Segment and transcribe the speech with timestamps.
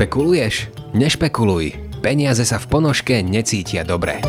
[0.00, 0.72] Špekuluješ?
[0.96, 1.76] Nešpekuluj.
[2.00, 4.24] Peniaze sa v ponožke necítia dobre.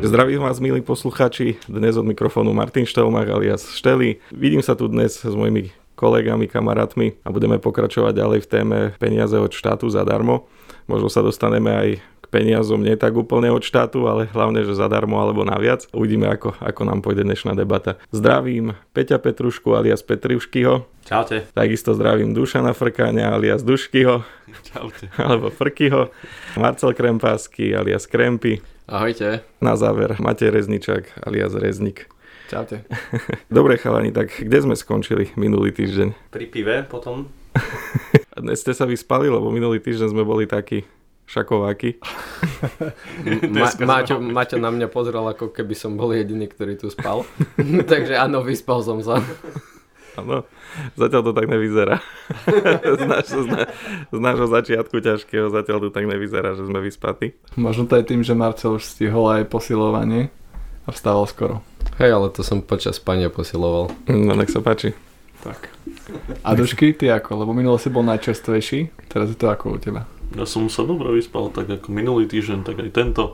[0.00, 1.60] Zdravím vás, milí posluchači.
[1.68, 4.24] Dnes od mikrofónu Martin Štelmach alias Šteli.
[4.32, 5.68] Vidím sa tu dnes s mojimi
[6.00, 10.48] kolegami, kamarátmi a budeme pokračovať ďalej v téme peniaze od štátu zadarmo.
[10.88, 11.88] Možno sa dostaneme aj
[12.30, 15.90] peniazom nie tak úplne od štátu, ale hlavne, že zadarmo alebo naviac.
[15.90, 17.98] Uvidíme, ako, ako nám pôjde dnešná debata.
[18.14, 20.86] Zdravím Peťa Petrušku alias Petriuškyho.
[21.04, 21.50] Čaute.
[21.50, 24.22] Takisto zdravím Dušana Frkáňa alias Duškyho.
[24.70, 25.10] Čaute.
[25.20, 26.14] Alebo Frkyho.
[26.54, 28.62] Marcel Krempásky alias Krempy.
[28.86, 29.42] Ahojte.
[29.58, 32.06] Na záver Matej Rezničák alias Reznik.
[32.50, 32.82] Čaute.
[33.46, 36.34] Dobre chalani, tak kde sme skončili minulý týždeň?
[36.34, 37.30] Pri pive potom?
[38.42, 40.82] Dnes ste sa vyspali, lebo minulý týždeň sme boli takí
[41.30, 42.02] šakováky.
[43.54, 47.22] Ma- Maťo, Maťo na mňa pozrel, ako keby som bol jediný, ktorý tu spal.
[47.90, 49.22] Takže áno, vyspal som sa.
[50.18, 50.42] Áno,
[50.98, 52.02] zatiaľ to tak nevyzerá.
[52.98, 53.70] z, náš, z, na,
[54.10, 57.38] z nášho začiatku ťažkého zatiaľ to tak nevyzerá, že sme vyspatí.
[57.54, 60.34] Možno to je tým, že Marcel už stihol aj posilovanie
[60.84, 61.62] a vstával skoro.
[62.02, 63.94] Hej, ale to som počas spania posiloval.
[64.10, 64.98] No nech sa páči.
[65.40, 65.72] Tak.
[66.44, 67.46] A Dušky, ty ako?
[67.46, 70.04] Lebo minule si bol najčerstvejší, teraz je to ako u teba.
[70.34, 73.24] Ja som sa dobre vyspal, tak ako minulý týždeň, tak aj tento.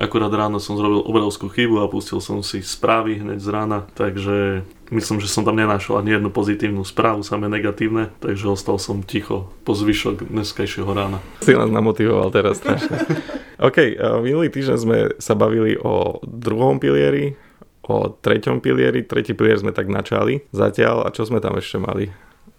[0.00, 4.64] Akurát ráno som zrobil obrovskú chybu a pustil som si správy hneď z rána, takže
[4.88, 9.52] myslím, že som tam nenašiel ani jednu pozitívnu správu, samé negatívne, takže ostal som ticho
[9.68, 11.20] po zvyšok dneskajšieho rána.
[11.44, 13.04] Si nás namotivoval teraz strašne.
[13.68, 17.36] OK, minulý týždeň sme sa bavili o druhom pilieri,
[17.84, 22.08] o treťom pilieri, tretí pilier sme tak načali zatiaľ a čo sme tam ešte mali?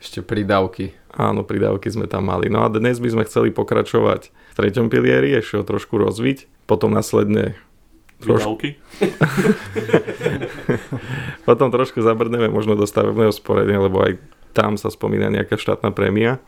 [0.04, 0.92] Ešte pridávky.
[1.16, 2.52] Áno, pridávky sme tam mali.
[2.52, 6.68] No a dnes by sme chceli pokračovať v treťom pilieri, ešte ho trošku rozviť.
[6.68, 7.56] Potom následne
[8.24, 8.80] Výdavky?
[11.48, 14.20] Potom trošku zabrdneme možno do stavebného sporenia, lebo aj
[14.56, 16.40] tam sa spomína nejaká štátna prémia.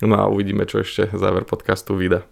[0.00, 2.24] No a uvidíme, čo ešte záver podcastu vyda.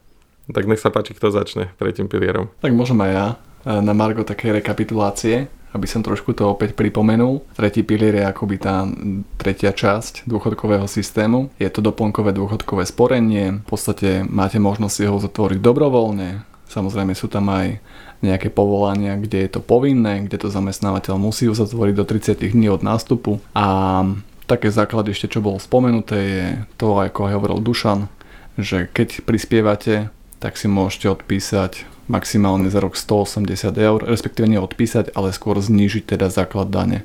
[0.48, 2.48] Tak nech sa páči, kto začne tretím pilierom.
[2.64, 3.26] Tak môžem aj ja
[3.68, 7.44] na Margo také rekapitulácie aby som trošku to opäť pripomenul.
[7.52, 8.88] Tretí pilier je akoby tá
[9.36, 11.52] tretia časť dôchodkového systému.
[11.60, 13.60] Je to doplnkové dôchodkové sporenie.
[13.64, 16.44] V podstate máte možnosť ho zatvoriť dobrovoľne.
[16.68, 17.80] Samozrejme sú tam aj
[18.20, 22.82] nejaké povolania, kde je to povinné, kde to zamestnávateľ musí uzatvoriť do 30 dní od
[22.82, 23.38] nástupu.
[23.54, 24.02] A
[24.48, 26.46] také základy ešte, čo bolo spomenuté, je
[26.80, 28.10] to, ako hovoril Dušan,
[28.58, 30.10] že keď prispievate,
[30.42, 36.32] tak si môžete odpísať maximálne za rok 180 eur, respektíve neodpísať, ale skôr znížiť teda
[36.32, 37.04] základ dane.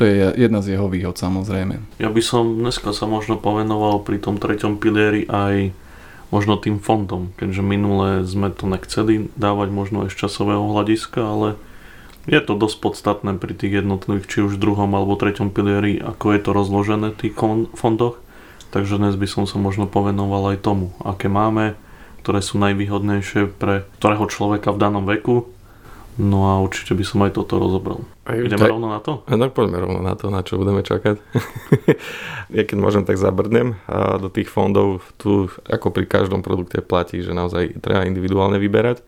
[0.00, 1.84] To je jedna z jeho výhod samozrejme.
[2.00, 5.76] Ja by som dneska sa možno povenoval pri tom treťom pilieri aj
[6.32, 11.48] možno tým fondom, keďže minule sme to nechceli dávať možno aj z časového hľadiska, ale
[12.24, 16.40] je to dosť podstatné pri tých jednotlivých, či už druhom alebo treťom pilieri, ako je
[16.40, 17.34] to rozložené v tých
[17.76, 18.16] fondoch.
[18.72, 21.76] Takže dnes by som sa možno povenoval aj tomu, aké máme,
[22.22, 25.50] ktoré sú najvýhodnejšie pre ktorého človeka v danom veku.
[26.20, 28.04] No a určite by som aj toto rozobral.
[28.28, 29.24] Aj, Ideme tak, rovno na to?
[29.32, 31.16] No poďme rovno na to, na čo budeme čakať.
[32.56, 35.00] ja keď môžem, tak zabrdnem a do tých fondov.
[35.16, 39.00] Tu ako pri každom produkte platí, že naozaj treba individuálne vyberať.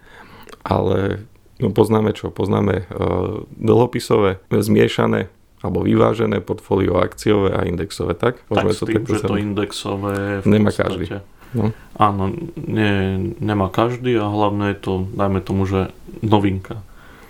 [0.64, 1.28] Ale
[1.60, 2.32] no, poznáme čo?
[2.32, 5.28] Poznáme uh, dlhopisové, zmiešané
[5.64, 8.44] alebo vyvážené portfólio akciové a indexové, tak?
[8.52, 11.08] Môžeme tak s tým, že to indexové v Nemá každý.
[11.54, 11.70] No.
[11.94, 16.82] Áno, nie, nemá každý a hlavne je to, dajme tomu, že novinka.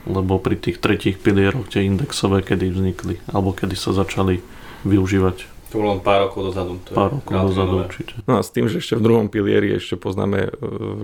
[0.05, 4.41] Lebo pri tých tretích pilieroch tie indexové kedy vznikli, alebo kedy sa začali
[4.85, 5.37] využívať.
[5.73, 6.79] To bolo len pár rokov dozadu.
[6.89, 8.13] To pár rokov dozadu určite.
[8.29, 10.51] No a s tým, že ešte v druhom pilieri ešte poznáme e,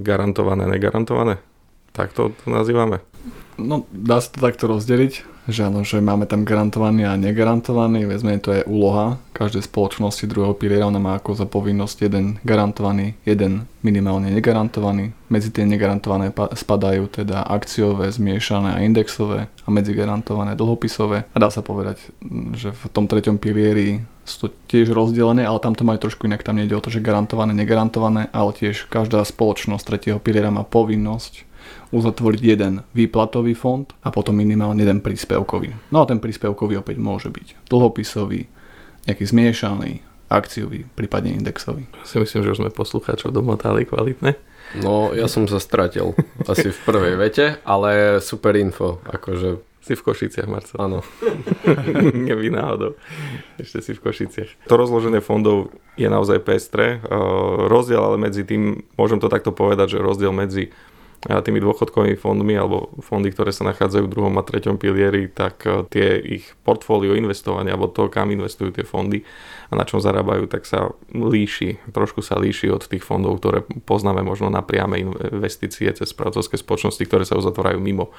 [0.05, 1.41] garantované, negarantované.
[1.91, 3.03] Tak to, to nazývame.
[3.59, 8.39] No, dá sa to takto rozdeliť že áno, že máme tam garantovaný a negarantovaný, vezme
[8.39, 13.67] to je úloha každej spoločnosti druhého piliera, ona má ako za povinnosť jeden garantovaný, jeden
[13.81, 15.17] minimálne negarantovaný.
[15.33, 21.25] Medzi tie negarantované spadajú teda akciové, zmiešané a indexové a medzi garantované dlhopisové.
[21.33, 22.01] A dá sa povedať,
[22.53, 26.47] že v tom treťom pilieri sú to tiež rozdelené, ale tam to majú trošku inak.
[26.47, 31.50] Tam nejde o to, že garantované, negarantované, ale tiež každá spoločnosť tretieho piliera má povinnosť
[31.91, 35.75] uzatvoriť jeden výplatový fond a potom minimálne jeden príspevkový.
[35.91, 38.47] No a ten príspevkový opäť môže byť dlhopisový,
[39.11, 39.93] nejaký zmiešaný,
[40.31, 41.91] akciový, prípadne indexový.
[42.07, 44.39] Si myslím, že už sme poslucháčov domotali kvalitne.
[44.79, 46.15] No, ja som sa stratil
[46.47, 50.79] asi v prvej vete, ale super info, akože si v Košiciach, Marcel.
[50.79, 51.03] Áno.
[52.29, 52.95] Nevy náhodou.
[53.59, 54.71] Ešte si v Košiciach.
[54.71, 57.01] To rozloženie fondov je naozaj pestré.
[57.67, 60.71] Rozdiel ale medzi tým, môžem to takto povedať, že rozdiel medzi
[61.21, 65.85] tými dôchodkovými fondmi alebo fondy, ktoré sa nachádzajú v druhom a treťom pilieri, tak e,
[65.93, 69.21] tie ich portfólio investovania alebo to, kam investujú tie fondy
[69.71, 74.21] a na čom zarábajú, tak sa líši, trošku sa líši od tých fondov, ktoré poznáme
[74.21, 75.01] možno na priame
[75.31, 78.13] investície cez správcovské spoločnosti, ktoré sa uzatvárajú mimo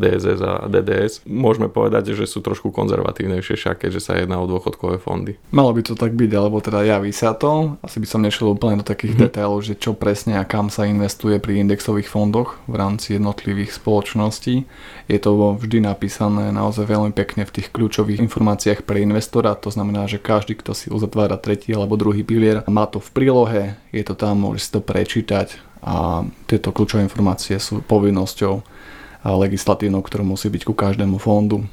[0.00, 1.28] DSS a DDS.
[1.28, 5.36] Môžeme povedať, že sú trošku konzervatívnejšie však, keďže sa jedná o dôchodkové fondy.
[5.52, 7.76] Malo by to tak byť, alebo teda javí sa to.
[7.84, 9.28] Asi by som nešiel úplne do takých mm-hmm.
[9.28, 13.76] detailov, že čo presne a kam sa investuje pri indexových fondoch fondoch v rámci jednotlivých
[13.76, 14.64] spoločností.
[15.10, 20.06] Je to vždy napísané naozaj veľmi pekne v tých kľúčových informáciách pre investora, to znamená,
[20.06, 24.14] že každý, kto si uzatvára tretí alebo druhý pilier, má to v prílohe, je to
[24.14, 28.62] tam, môže si to prečítať a tieto kľúčové informácie sú povinnosťou
[29.26, 31.66] legislatívnou, ktorú musí byť ku každému fondu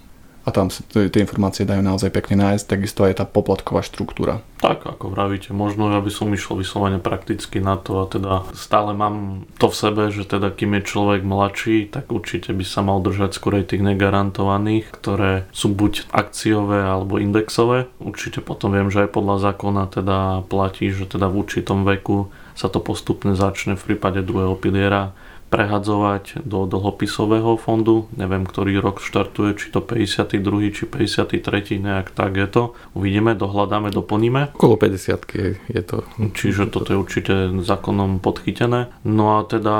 [0.49, 4.41] a tam sa tie informácie dajú naozaj pekne nájsť, takisto aj tá poplatková štruktúra.
[4.59, 8.91] Tak, ako vravíte, možno ja by som išiel vyslovene prakticky na to a teda stále
[8.91, 12.99] mám to v sebe, že teda kým je človek mladší, tak určite by sa mal
[12.99, 17.87] držať skôr tých negarantovaných, ktoré sú buď akciové alebo indexové.
[18.01, 20.17] Určite potom viem, že aj podľa zákona teda
[20.49, 25.15] platí, že teda v určitom veku sa to postupne začne v prípade druhého piliera
[25.49, 28.05] prehadzovať do dlhopisového fondu.
[28.13, 30.39] Neviem, ktorý rok štartuje, či to 52.
[30.73, 31.81] či 53.
[31.81, 32.63] nejak tak je to.
[32.93, 34.53] Uvidíme, dohľadáme, doplníme.
[34.55, 36.05] Okolo 50 je to.
[36.37, 37.33] Čiže toto je určite
[37.65, 38.93] zákonom podchytené.
[39.03, 39.75] No a teda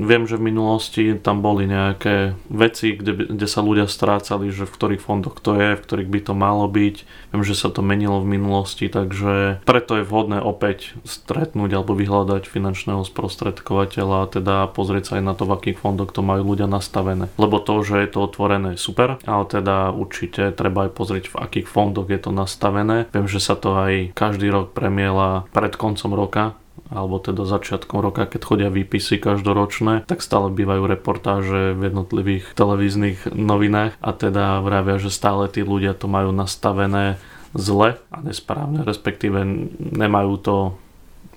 [0.00, 4.74] viem, že v minulosti tam boli nejaké veci, kde, kde sa ľudia strácali, že v
[4.74, 6.96] ktorých fondoch to je, v ktorých by to malo byť.
[7.36, 12.48] Viem, že sa to menilo v minulosti, takže preto je vhodné opäť stretnúť alebo vyhľadať
[12.48, 17.26] finančného sprostredkovateľa, teda pozrieť sa aj na to, v akých fondoch to majú ľudia nastavené.
[17.34, 21.66] Lebo to, že je to otvorené, super, ale teda určite treba aj pozrieť, v akých
[21.66, 23.10] fondoch je to nastavené.
[23.10, 26.54] Viem, že sa to aj každý rok premiela pred koncom roka,
[26.88, 33.34] alebo teda začiatkom roka, keď chodia výpisy každoročné, tak stále bývajú reportáže v jednotlivých televíznych
[33.34, 37.20] novinách a teda vravia, že stále tí ľudia to majú nastavené
[37.56, 39.40] zle a nesprávne, respektíve
[39.80, 40.56] nemajú to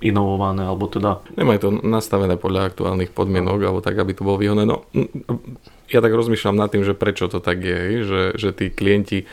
[0.01, 1.21] inovované, alebo teda...
[1.37, 4.65] Nemajú to nastavené podľa aktuálnych podmienok, alebo tak, aby to bolo výhodné.
[4.65, 4.83] No,
[5.87, 9.29] ja tak rozmýšľam nad tým, že prečo to tak je, že, že tí klienti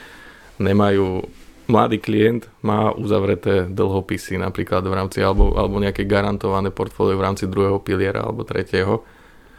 [0.61, 1.25] nemajú
[1.69, 7.45] mladý klient má uzavreté dlhopisy napríklad v rámci alebo, alebo nejaké garantované portfólio v rámci
[7.45, 9.05] druhého piliera alebo tretieho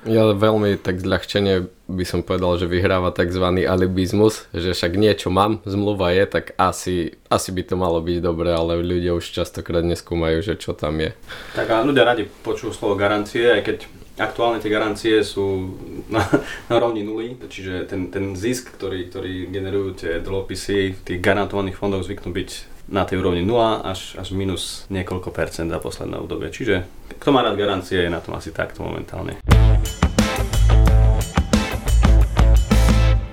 [0.08, 3.44] ja veľmi tak zľahčene by som povedal, že vyhráva tzv.
[3.66, 8.54] alibizmus, že však niečo mám, zmluva je, tak asi, asi by to malo byť dobré,
[8.54, 11.12] ale ľudia už častokrát neskúmajú, že čo tam je.
[11.58, 13.78] Tak a ľudia radi počujú slovo garancie, aj keď
[14.20, 15.76] aktuálne tie garancie sú
[16.14, 16.22] na,
[16.70, 21.80] na rovni nuly, čiže ten, ten zisk, ktorý, ktorý generujú tie dlhopisy v tých garantovaných
[21.80, 26.50] fondoch zvyknú byť na tej úrovni 0 až, až minus niekoľko percent za posledné obdobie.
[26.50, 26.90] Čiže
[27.22, 29.38] kto má rád garancie, je na tom asi takto momentálne.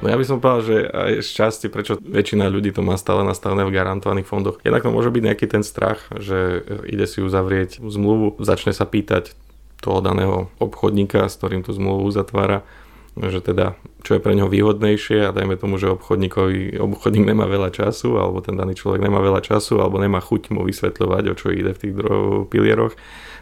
[0.05, 3.27] No ja by som povedal, že aj z časti, prečo väčšina ľudí to má stále
[3.27, 4.61] nastavené v garantovaných fondoch.
[4.63, 9.35] Jednak to môže byť nejaký ten strach, že ide si uzavrieť zmluvu, začne sa pýtať
[9.83, 12.63] toho daného obchodníka, s ktorým tú zmluvu uzatvára,
[13.17, 17.75] že teda čo je pre neho výhodnejšie a dajme tomu, že obchodníkovi, obchodník nemá veľa
[17.75, 21.51] času alebo ten daný človek nemá veľa času alebo nemá chuť mu vysvetľovať, o čo
[21.51, 21.95] ide v tých
[22.53, 22.95] pilieroch,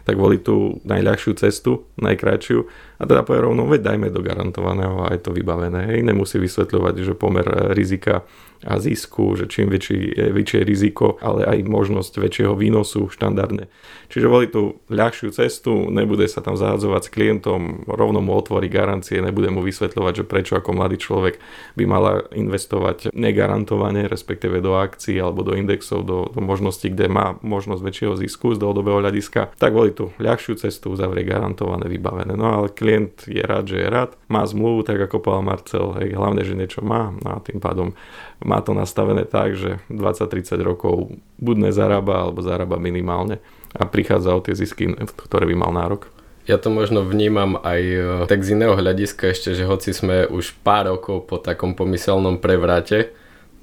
[0.07, 2.59] tak volí tú najľahšiu cestu, najkračšiu
[2.97, 5.91] a teda povie rovno, veď dajme do garantovaného a je to vybavené.
[5.91, 7.43] Hej, nemusí vysvetľovať, že pomer
[7.75, 8.23] rizika
[8.63, 13.67] a zisku, že čím väčší, je väčšie riziko, ale aj možnosť väčšieho výnosu štandardne.
[14.07, 19.19] Čiže volí tú ľahšiu cestu, nebude sa tam zahadzovať s klientom, rovno mu otvorí garancie,
[19.19, 21.41] nebude mu vysvetľovať, že prečo ako mladý človek
[21.73, 27.35] by mala investovať negarantovane, respektíve do akcií alebo do indexov, do, do možností, kde má
[27.41, 32.37] možnosť väčšieho zisku z dlhodobého hľadiska, tak volí tú ľahšiu cestu, uzavrie garantované, vybavené.
[32.37, 36.13] No ale klient je rád, že je rád, má zmluvu, tak ako povedal Marcel, hej,
[36.13, 37.97] hlavne, že niečo má no a tým pádom
[38.45, 43.41] má to nastavené tak, že 20-30 rokov buď nezarába, alebo zarába minimálne
[43.75, 44.87] a prichádza o tie zisky,
[45.27, 46.14] ktoré by mal nárok.
[46.45, 50.53] Ja to možno vnímam aj e, tak z iného hľadiska ešte, že hoci sme už
[50.61, 53.13] pár rokov po takom pomyselnom prevrate,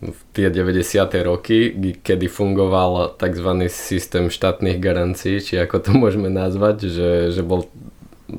[0.02, 0.98] v tie 90.
[1.22, 1.70] roky,
[2.02, 3.70] kedy fungoval tzv.
[3.70, 7.70] systém štátnych garancií, či ako to môžeme nazvať, že, že bol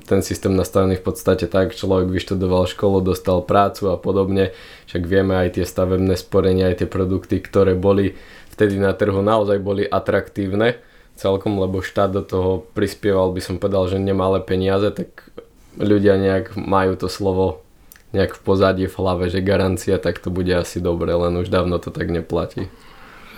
[0.03, 4.51] ten systém nastavený v podstate tak, človek vyštudoval školu, dostal prácu a podobne,
[4.89, 8.17] však vieme aj tie stavebné sporenia, aj tie produkty, ktoré boli
[8.51, 10.81] vtedy na trhu naozaj boli atraktívne
[11.15, 15.29] celkom, lebo štát do toho prispieval, by som povedal, že nemalé peniaze, tak
[15.77, 17.63] ľudia nejak majú to slovo
[18.13, 21.82] nejak v pozadí v hlave, že garancia, tak to bude asi dobre, len už dávno
[21.82, 22.70] to tak neplatí.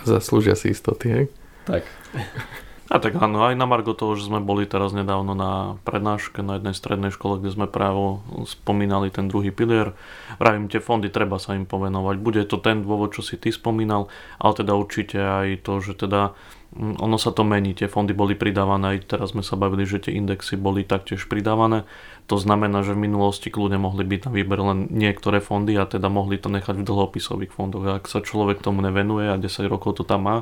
[0.04, 1.24] Zaslúžia si istoty, hej?
[1.64, 1.82] Tak.
[2.86, 6.62] A tak áno, aj na Margo toho, že sme boli teraz nedávno na prednáške na
[6.62, 9.90] jednej strednej škole, kde sme práve spomínali ten druhý pilier.
[10.38, 12.16] Vravím, tie fondy treba sa im povenovať.
[12.22, 14.06] Bude to ten dôvod, čo si ty spomínal,
[14.38, 16.38] ale teda určite aj to, že teda
[16.76, 20.16] ono sa to mení, tie fondy boli pridávané, aj teraz sme sa bavili, že tie
[20.16, 21.88] indexy boli taktiež pridávané.
[22.28, 26.12] To znamená, že v minulosti kľudne mohli byť na výber len niektoré fondy a teda
[26.12, 27.84] mohli to nechať v dlhopisových fondoch.
[27.86, 30.36] A ak sa človek tomu nevenuje a 10 rokov to tam má,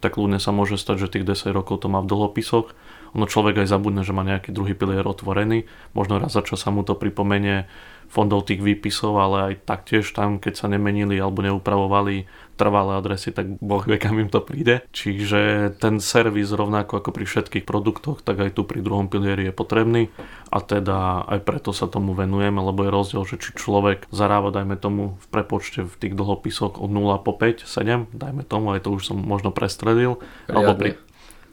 [0.00, 2.72] tak ľudne sa môže stať, že tých 10 rokov to má v dlhopisoch.
[3.16, 5.64] Ono človek aj zabudne, že má nejaký druhý pilier otvorený.
[5.96, 7.64] Možno raz za čo sa mu to pripomenie
[8.06, 13.60] fondov tých výpisov, ale aj taktiež tam, keď sa nemenili alebo neupravovali trvalé adresy, tak
[13.60, 14.80] boh vie, kam im to príde.
[14.94, 19.52] Čiže ten servis rovnako ako pri všetkých produktoch, tak aj tu pri druhom pilieri je
[19.52, 20.08] potrebný
[20.48, 24.80] a teda aj preto sa tomu venujeme, lebo je rozdiel, že či človek zarába, dajme
[24.80, 28.96] tomu v prepočte v tých dlhopisoch od 0 po 5, 7, dajme tomu, aj to
[28.96, 30.90] už som možno prestredil, alebo pri,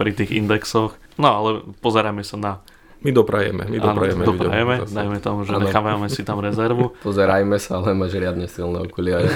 [0.04, 1.00] pri tých indexoch.
[1.16, 2.54] No ale pozeráme sa na
[3.04, 4.24] my doprajeme, my doprajeme.
[4.24, 5.68] Áno, doprajeme, dajme tomu, že ano.
[5.68, 6.96] nechávame si tam rezervu.
[7.04, 9.28] Pozerajme sa, ale máš riadne silné okuliare.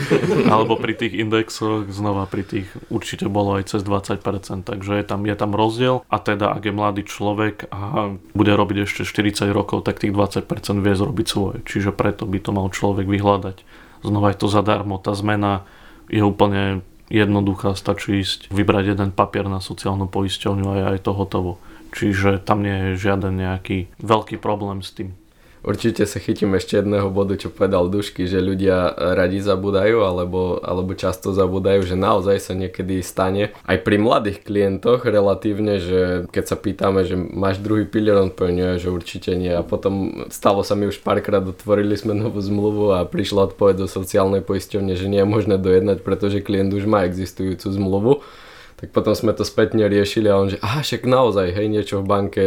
[0.52, 5.22] Alebo pri tých indexoch, znova pri tých určite bolo aj cez 20%, takže je tam,
[5.22, 9.86] je tam rozdiel a teda ak je mladý človek a bude robiť ešte 40 rokov,
[9.86, 10.42] tak tých 20%
[10.82, 11.62] vie zrobiť svoje.
[11.62, 13.62] Čiže preto by to mal človek vyhľadať.
[14.02, 15.62] Znova je to zadarmo, tá zmena
[16.10, 21.12] je úplne jednoduchá, stačí ísť, vybrať jeden papier na sociálnu poisťovňu a je aj to
[21.12, 21.60] hotovo.
[21.92, 25.12] Čiže tam nie je žiaden nejaký veľký problém s tým.
[25.62, 30.98] Určite sa chytím ešte jedného bodu, čo povedal Dušky, že ľudia radi zabudajú alebo, alebo
[30.98, 36.56] často zabudajú, že naozaj sa niekedy stane aj pri mladých klientoch relatívne, že keď sa
[36.58, 39.54] pýtame, že máš druhý pilier, on povie, že určite nie.
[39.54, 43.86] A potom stalo sa mi už párkrát, otvorili sme novú zmluvu a prišla odpoveď do
[43.86, 48.12] sociálnej poisťovne, že nie je možné dojednať, pretože klient už má existujúcu zmluvu
[48.82, 52.10] tak potom sme to spätne riešili a on že aha, však naozaj, hej, niečo v
[52.10, 52.44] banke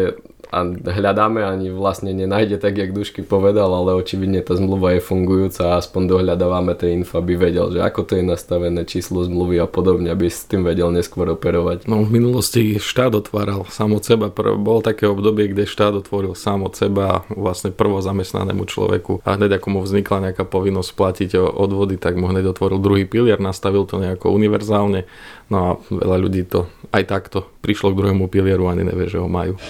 [0.53, 5.73] a hľadáme, ani vlastne nenájde tak, jak Dušky povedal, ale očividne tá zmluva je fungujúca
[5.73, 9.67] a aspoň dohľadávame tie info, aby vedel, že ako to je nastavené, číslo zmluvy a
[9.67, 11.89] podobne, aby s tým vedel neskôr operovať.
[11.89, 16.63] No v minulosti štát otváral sám od seba, bolo také obdobie, kde štát otvoril sám
[16.63, 21.97] od seba vlastne prvo zamestnanému človeku a hneď ako mu vznikla nejaká povinnosť platiť odvody,
[21.97, 25.09] tak mu hneď otvoril druhý pilier, nastavil to nejako univerzálne,
[25.49, 29.29] no a veľa ľudí to aj takto prišlo k druhému pilieru ani nevie, že ho
[29.29, 29.61] majú.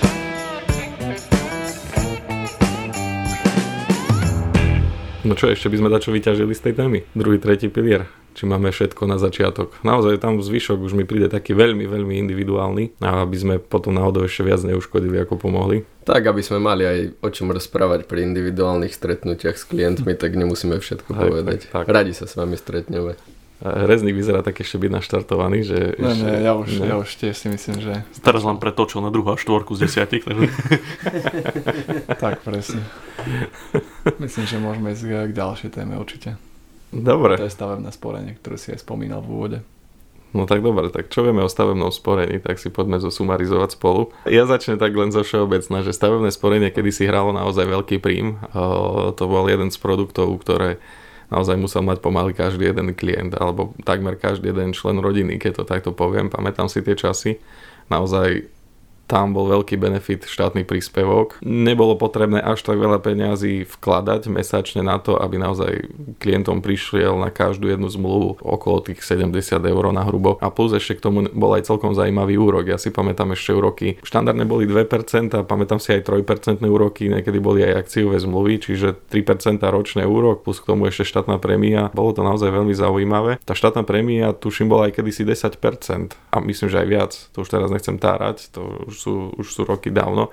[5.25, 7.01] No čo, ešte by sme dačo vyťažili z tej témy?
[7.17, 8.05] Druhý, tretí pilier.
[8.37, 9.73] Či máme všetko na začiatok.
[9.81, 14.27] Naozaj tam zvyšok už mi príde taký veľmi, veľmi individuálny a aby sme potom náhodou
[14.27, 15.81] ešte viac neuškodili, ako pomohli.
[16.05, 20.77] Tak, aby sme mali aj o čom rozprávať pri individuálnych stretnutiach s klientmi, tak nemusíme
[20.77, 21.59] všetko tak, povedať.
[21.73, 21.89] Tak, tak.
[21.89, 23.17] Radi sa s vami stretneme.
[23.63, 25.95] Rezník vyzerá tak ešte byť naštartovaný, že...
[25.95, 26.85] Ne, ešte, ne, ja už, ne.
[26.91, 27.93] ja už tiež si myslím, že...
[28.19, 30.27] Teraz len pretočil na druhú a štvorku z desiatich.
[30.27, 30.51] Takže...
[32.23, 32.83] tak, presne.
[34.19, 36.35] Myslím, že môžeme ísť k ďalšej téme určite.
[36.91, 37.39] Dobre.
[37.39, 39.59] To je stavebné sporenie, ktoré si aj spomínal v úvode.
[40.35, 44.11] No tak dobre, tak čo vieme o stavebnom sporení, tak si poďme zosumarizovať spolu.
[44.27, 48.35] Ja začnem tak len zo všeobecna, že stavebné sporenie kedy si hralo naozaj veľký prím.
[49.15, 50.83] To bol jeden z produktov, ktoré
[51.35, 55.63] naozaj musel mať pomaly každý jeden klient, alebo takmer každý jeden člen rodiny, keď to
[55.67, 56.31] takto poviem.
[56.31, 57.43] Pamätám si tie časy.
[57.91, 58.54] Naozaj
[59.05, 61.37] tam bol veľký benefit štátny príspevok.
[61.45, 67.29] Nebolo potrebné až tak veľa peňazí vkladať mesačne na to, aby naozaj klientom prišiel na
[67.29, 70.41] každú jednu zmluvu okolo tých 70 eur na hrubo.
[70.41, 72.65] A plus ešte k tomu bol aj celkom zaujímavý úrok.
[72.65, 74.01] Ja si pamätám ešte úroky.
[74.01, 78.97] Štandardne boli 2% a pamätám si aj 3% úroky, niekedy boli aj akciové zmluvy, čiže
[79.13, 81.93] 3% ročné úrok plus k tomu ešte štátna prémia.
[81.93, 83.37] Bolo to naozaj veľmi zaujímavé.
[83.45, 87.11] Tá štátna prémia tuším bola aj kedysi 10% a myslím, že aj viac.
[87.37, 90.31] To už teraz nechcem tárať, to sú, už sú roky dávno,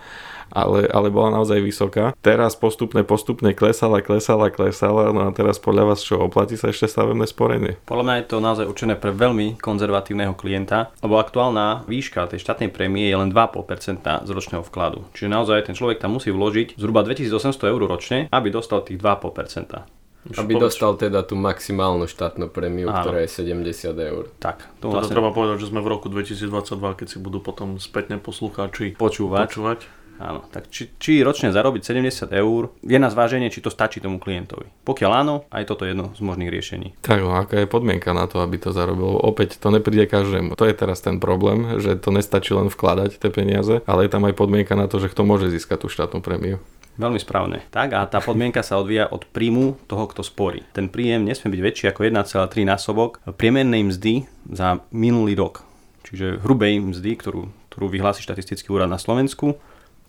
[0.52, 2.12] ale, ale bola naozaj vysoká.
[2.20, 6.86] Teraz postupne, postupne klesala, klesala, klesala, no a teraz podľa vás čo, oplatí sa ešte
[6.86, 7.80] stavebné sporenie?
[7.88, 12.68] Podľa mňa je to naozaj určené pre veľmi konzervatívneho klienta, lebo aktuálna výška tej štátnej
[12.68, 15.08] prémie je len 2,5% z ročného vkladu.
[15.16, 20.01] Čiže naozaj ten človek tam musí vložiť zhruba 2800 eur ročne, aby dostal tých 2,5%.
[20.22, 20.64] Už aby povedz.
[20.70, 23.02] dostal teda tú maximálnu štátnu prémiu, Áno.
[23.02, 24.30] ktorá je 70 eur.
[24.38, 24.70] Tak.
[24.78, 25.18] To vlastne...
[25.18, 29.50] treba povedať, že sme v roku 2022, keď si budú potom spätne poslucháči počúvať.
[29.50, 29.80] počúvať.
[30.22, 34.22] Áno, tak či, či ročne zarobiť 70 eur, je na zváženie, či to stačí tomu
[34.22, 34.70] klientovi.
[34.86, 36.88] Pokiaľ áno, aj toto je jedno z možných riešení.
[37.02, 39.18] Tak, no, aká je podmienka na to, aby to zarobilo?
[39.18, 40.54] Opäť to nepríde každému.
[40.54, 44.22] To je teraz ten problém, že to nestačí len vkladať tie peniaze, ale je tam
[44.22, 46.62] aj podmienka na to, že kto môže získať tú štátnu prémiu.
[47.00, 47.64] Veľmi správne.
[47.72, 50.60] Tak a tá podmienka sa odvíja od príjmu toho, kto sporí.
[50.76, 55.64] Ten príjem nesmie byť väčší ako 1,3 násobok priemernej mzdy za minulý rok.
[56.04, 59.56] Čiže hrubej mzdy, ktorú ktorú vyhlási štatistický úrad na Slovensku,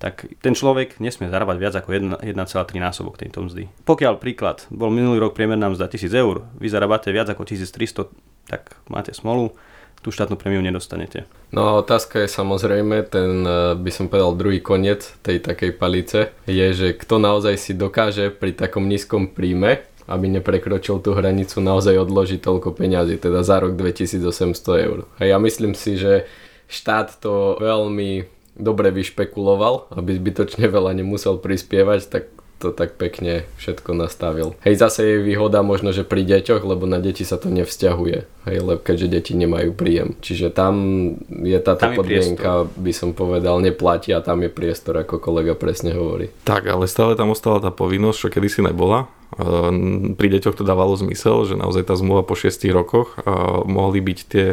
[0.03, 2.43] tak ten človek nesmie zarábať viac ako 1,3
[2.75, 3.71] násobok tejto mzdy.
[3.87, 8.11] Pokiaľ príklad, bol minulý rok priemerná mzda 1000 eur, vy zarábate viac ako 1300,
[8.51, 9.55] tak máte smolu,
[10.03, 11.23] tú štátnu prémiu nedostanete.
[11.55, 16.35] No a otázka je samozrejme, ten eh, by som povedal druhý koniec tej takej palice,
[16.43, 21.95] je, že kto naozaj si dokáže pri takom nízkom príjme, aby neprekročil tú hranicu, naozaj
[21.95, 25.07] odložiť toľko peňazí, teda za rok 2800 eur.
[25.15, 26.27] A ja myslím si, že
[26.67, 28.27] štát to veľmi
[28.59, 32.23] dobre vyšpekuloval, aby zbytočne veľa nemusel prispievať, tak
[32.63, 34.55] to tak pekne všetko nastavil.
[34.63, 38.17] Hej, zase je výhoda možno, že pri deťoch, lebo na deti sa to nevzťahuje,
[38.47, 40.15] hej, lebo keďže deti nemajú príjem.
[40.23, 40.73] Čiže tam
[41.27, 42.79] je táto tam podmienka, priestor.
[42.79, 46.31] by som povedal, neplatí a tam je priestor, ako kolega presne hovorí.
[46.47, 50.93] Tak, ale stále tam ostala tá povinnosť, čo kedysi nebola, Ehm, pri deťoch to dávalo
[50.93, 53.17] zmysel, že naozaj tá zmluva po 6 rokoch
[53.65, 54.45] mohli byť tie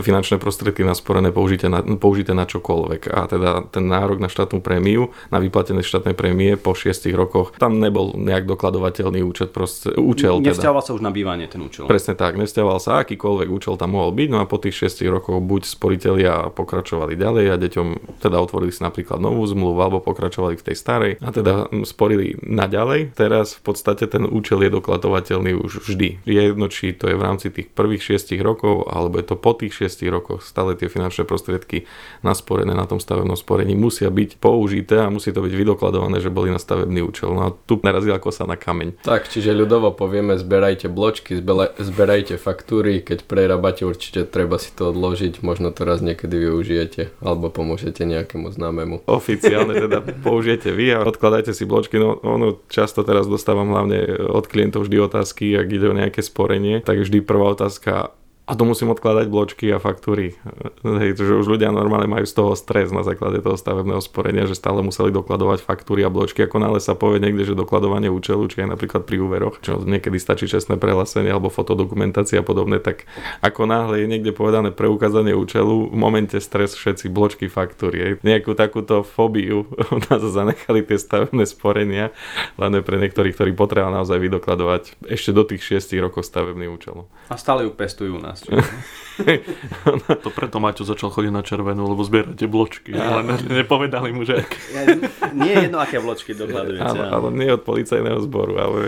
[0.00, 3.12] finančné prostriedky nasporené použité na, použité na čokoľvek.
[3.12, 7.76] A teda ten nárok na štátnu prémiu, na vyplatené štátnej prémie po 6 rokoch, tam
[7.76, 10.40] nebol nejak dokladovateľný účet, proste, účel.
[10.40, 10.54] Teda.
[10.54, 11.84] Nevzťahoval sa už na bývanie ten účel.
[11.84, 15.42] Presne tak, nevzťahoval sa akýkoľvek účel tam mohol byť, no a po tých 6 rokoch
[15.42, 17.86] buď sporiteľia pokračovali ďalej a deťom
[18.22, 23.18] teda otvorili si napríklad novú zmluvu alebo pokračovali v tej starej a teda sporili naďalej.
[23.18, 26.22] Teraz v podstate ten účel je dokladovateľný už vždy.
[26.22, 29.52] Je jedno, či to je v rámci tých prvých 6 rokov, alebo je to po
[29.58, 30.46] tých 6 rokoch.
[30.46, 31.90] Stále tie finančné prostriedky
[32.22, 36.54] nasporené na tom stavebnom sporení musia byť použité a musí to byť vydokladované, že boli
[36.54, 37.34] na stavebný účel.
[37.34, 39.02] No a tu narazí ako sa na kameň.
[39.02, 41.42] Tak, čiže ľudovo povieme, zberajte bločky,
[41.78, 47.50] zberajte faktúry, keď prerábate určite treba si to odložiť, možno to raz niekedy využijete, alebo
[47.50, 49.02] pomôžete nejakému známemu.
[49.08, 54.46] Oficiálne teda použijete vy a odkladajte si bločky, no ono často teraz dostávam hlavne od
[54.46, 58.14] klientov vždy otázky, ak ide o nejaké sporenie, tak vždy prvá otázka,
[58.52, 60.36] a to musím odkladať bločky a faktúry.
[60.84, 64.52] Hej, že už ľudia normálne majú z toho stres na základe toho stavebného sporenia, že
[64.52, 66.44] stále museli dokladovať faktúry a bločky.
[66.44, 70.20] Ako nále sa povie niekde, že dokladovanie účelu, či aj napríklad pri úveroch, čo niekedy
[70.20, 73.08] stačí čestné prehlásenie alebo fotodokumentácia a podobné, tak
[73.40, 77.96] ako náhle je niekde povedané preukázanie účelu, v momente stres všetci bločky faktúry.
[78.04, 78.12] Hej.
[78.20, 79.64] Nejakú takúto fóbiu
[80.12, 82.12] nás zanechali tie stavebné sporenia,
[82.60, 87.08] hlavne pre niektorých, ktorí potrebujú naozaj vydokladovať ešte do tých 6 rokov stavebný účel.
[87.32, 88.41] A stále ju pestujú nás.
[90.24, 93.20] to preto Maťo začal chodiť na červenú, lebo zbierate bločky, ja.
[93.20, 94.40] ale nepovedali mu, že...
[94.72, 94.88] Ja,
[95.36, 96.80] nie je jedno, aké bločky dohľadujete.
[96.80, 98.54] Ale, ale nie od policajného zboru.
[98.56, 98.78] Ale...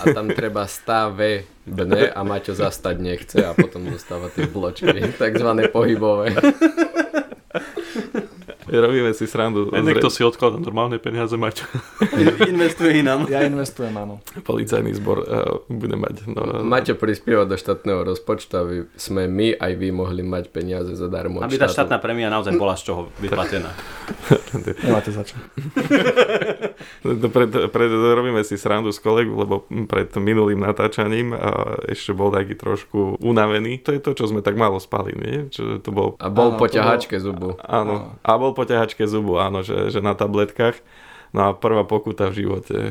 [0.00, 5.68] A tam treba stave dne a Maťo zastať nechce a potom dostáva tie bločky, takzvané
[5.68, 6.34] pohybové.
[8.70, 9.66] Robíme si srandu.
[9.74, 11.66] A niekto si odkladá normálne peniaze mať.
[12.54, 13.26] Investuje nám.
[13.26, 14.22] Ja investujem, áno.
[14.46, 15.26] Policajný zbor uh,
[15.66, 16.30] bude mať.
[16.30, 21.42] No, Máte prispievať do štátneho rozpočtu, aby sme my aj vy mohli mať peniaze zadarmo.
[21.42, 23.74] Aby tá štátna premia naozaj bola z čoho vyplatená.
[24.86, 25.34] Nemáte za čo.
[27.34, 32.54] pred, pred, robíme si srandu s kolegu, lebo pred minulým natáčaním a ešte bol taký
[32.54, 33.82] trošku unavený.
[33.82, 35.50] To je to, čo sme tak málo spali, nie?
[35.50, 36.08] Čo to bol...
[36.22, 37.58] A bol po ťahačke zubu.
[37.66, 38.14] Áno.
[38.22, 40.80] A bol po ťahačke zubu, áno, že, že na tabletkách.
[41.30, 42.90] No a prvá pokuta v živote.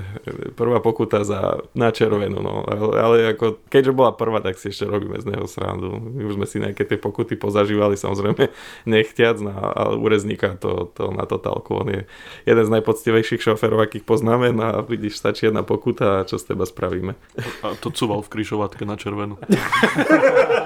[0.55, 2.63] Prvá pokuta za na červenú, no.
[2.63, 5.99] Ale, ale ako, keďže bola prvá, tak si ešte robíme z neho srandu.
[5.99, 8.47] My už sme si nejaké tie pokuty pozažívali, samozrejme
[8.95, 11.83] nechtiac, no, ale úrezníka to, to na totálku.
[11.83, 12.07] On je
[12.47, 16.55] jeden z najpoctivejších šoferov, akých poznáme, no a vidíš, stačí jedna pokuta a čo z
[16.55, 17.19] teba spravíme.
[17.59, 19.35] A to cúval v kryžovatke na červenú.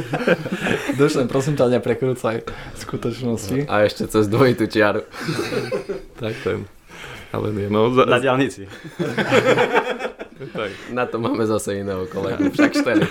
[1.00, 2.46] Došlem, prosím ťa, neprekrúcaj
[2.80, 3.68] skutočnosti.
[3.68, 5.04] A ešte cez dvojitú čiaru.
[6.22, 6.64] tak ten.
[7.32, 7.92] Ale nie, no...
[7.96, 8.04] Za...
[8.04, 8.68] Na diálnici.
[10.58, 10.70] tak.
[10.92, 13.06] Na to máme zase iného kolegu, však štyri.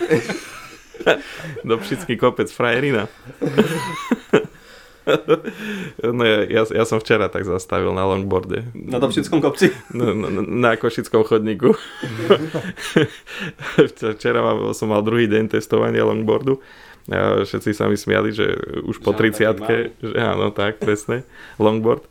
[1.65, 3.09] Dobšický kopec frajerina.
[6.17, 8.69] No ja, ja, ja som včera tak zastavil na longboarde.
[8.73, 9.73] Na Dobšickom kopci?
[9.93, 11.73] Na, na, na Košickom chodníku.
[14.17, 14.41] včera
[14.77, 16.61] som mal druhý deň testovania longboardu.
[17.09, 18.53] A všetci sa mi smiali, že
[18.85, 19.77] už po 30 že
[20.21, 21.25] áno, tak, presne,
[21.57, 22.05] longboard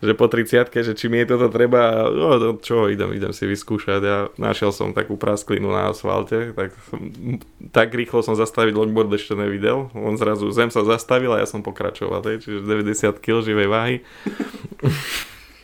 [0.00, 3.48] že po 30 že či mi je toto treba, no, no čo, idem, idem si
[3.48, 4.00] vyskúšať.
[4.02, 6.76] Ja našiel som takú prasklinu na asfalte, tak,
[7.72, 9.88] tak rýchlo som zastaviť longboard ešte nevidel.
[9.96, 13.96] On zrazu, zem sa zastavil a ja som pokračoval, čiže 90 kg živej váhy.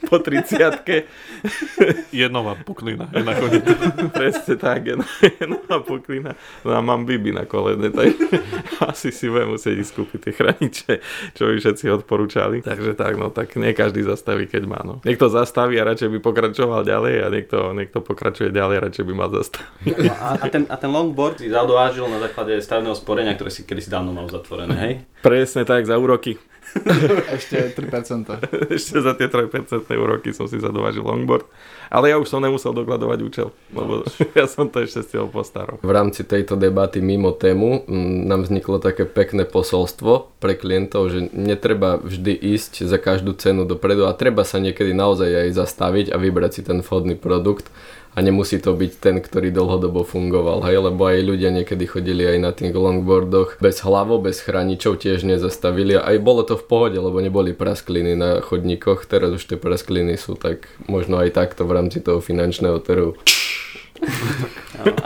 [0.06, 3.64] Po 30 Je nová puklina, je nakoniec.
[4.12, 6.34] Presne tak, je, je nová puklina.
[6.66, 8.14] No a mám Bibi na kolene, tak
[8.92, 10.92] asi si budem musieť ísť kúpiť tie chraniče,
[11.34, 12.60] čo by všetci odporúčali.
[12.62, 14.80] Takže tak, no tak nie každý zastaví, keď má.
[14.82, 15.00] No.
[15.02, 19.12] Niekto zastaví a radšej by pokračoval ďalej a niekto, niekto pokračuje ďalej a radšej by
[19.16, 19.96] mal zastaviť.
[20.02, 23.64] No a, a, ten, a ten longboard si zadovážil na základe stavebného sporenia, ktoré si
[23.64, 24.92] kedysi dávno mal zatvorené, hej?
[25.24, 26.36] Presne tak, za úroky.
[27.36, 28.28] Ešte 3%.
[28.76, 31.44] Ešte za tie 3% úroky som si zadovážil longboard.
[31.92, 34.08] Ale ja už som nemusel dokladovať účel, lebo
[34.38, 35.76] ja som to ešte stihol po starom.
[35.84, 41.28] V rámci tejto debaty mimo tému mm, nám vzniklo také pekné posolstvo pre klientov, že
[41.36, 46.16] netreba vždy ísť za každú cenu dopredu a treba sa niekedy naozaj aj zastaviť a
[46.16, 47.68] vybrať si ten vhodný produkt
[48.12, 52.38] a nemusí to byť ten, ktorý dlhodobo fungoval, hej, lebo aj ľudia niekedy chodili aj
[52.38, 56.98] na tých longboardoch bez hlavo, bez chráničov tiež nezastavili a aj bolo to v pohode,
[57.00, 61.72] lebo neboli praskliny na chodníkoch, teraz už tie praskliny sú tak možno aj takto v
[61.72, 63.16] rámci toho finančného trhu.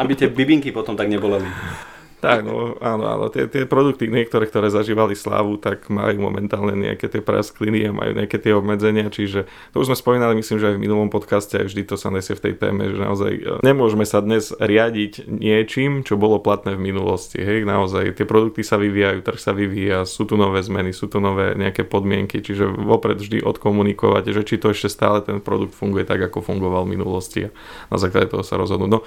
[0.00, 1.46] Aby tie bibinky potom tak neboleli.
[2.26, 3.24] Tak, no áno, áno.
[3.30, 8.18] Tie, tie produkty niektoré, ktoré zažívali slávu, tak majú momentálne nejaké tie praskliny a majú
[8.18, 11.70] nejaké tie obmedzenia, čiže to už sme spomínali, myslím, že aj v minulom podcaste, aj
[11.70, 16.02] vždy to sa nesie v tej téme, že naozaj e, nemôžeme sa dnes riadiť niečím,
[16.02, 17.38] čo bolo platné v minulosti.
[17.38, 21.22] Hej, naozaj tie produkty sa vyvíjajú, trh sa vyvíja, sú tu nové zmeny, sú tu
[21.22, 26.02] nové nejaké podmienky, čiže vopred vždy odkomunikovať, že či to ešte stále ten produkt funguje
[26.02, 27.50] tak, ako fungoval v minulosti a
[27.86, 28.90] na základe toho sa rozhodnúť.
[28.90, 29.06] No,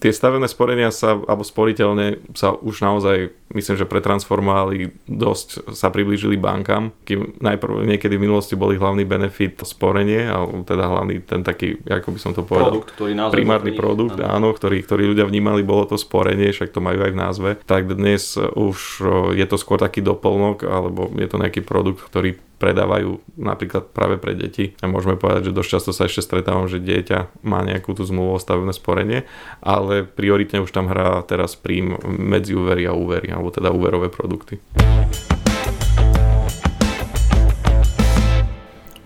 [0.00, 6.36] tie stavebné sporenia sa, alebo sporiteľne sa už naozaj, myslím, že pretransformovali dosť, sa priblížili
[6.36, 11.80] bankám, kým najprv niekedy v minulosti boli hlavný benefit sporenie, alebo teda hlavný ten taký,
[11.88, 14.48] ako by som to povedal, Produkt, ktorý naozaj primárny zvolený, produkt, áno.
[14.52, 18.36] ktorý, ktorý ľudia vnímali, bolo to sporenie, však to majú aj v názve, tak dnes
[18.36, 23.92] už o, je to skôr taký doplnok, alebo je to nejaký produkt, ktorý predávajú napríklad
[23.92, 24.72] práve pre deti.
[24.80, 28.36] A môžeme povedať, že dosť často sa ešte stretávam, že dieťa má nejakú tú zmluvu
[28.36, 29.28] o stavebné sporenie,
[29.60, 34.56] ale prioritne už tam hrá teraz príjm medzi úvery a úvery, alebo teda úverové produkty.